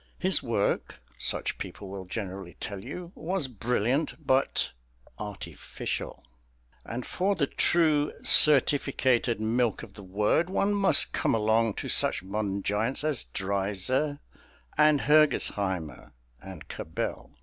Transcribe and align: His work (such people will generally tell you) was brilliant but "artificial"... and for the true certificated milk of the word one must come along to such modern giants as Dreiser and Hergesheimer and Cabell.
His 0.17 0.41
work 0.41 0.99
(such 1.19 1.59
people 1.59 1.87
will 1.87 2.05
generally 2.05 2.57
tell 2.59 2.83
you) 2.83 3.11
was 3.13 3.47
brilliant 3.47 4.15
but 4.25 4.71
"artificial"... 5.19 6.23
and 6.83 7.05
for 7.05 7.35
the 7.35 7.45
true 7.45 8.11
certificated 8.23 9.39
milk 9.39 9.83
of 9.83 9.93
the 9.93 10.01
word 10.01 10.49
one 10.49 10.73
must 10.73 11.13
come 11.13 11.35
along 11.35 11.75
to 11.75 11.87
such 11.87 12.23
modern 12.23 12.63
giants 12.63 13.03
as 13.03 13.25
Dreiser 13.25 14.19
and 14.75 15.01
Hergesheimer 15.01 16.13
and 16.41 16.67
Cabell. 16.67 17.37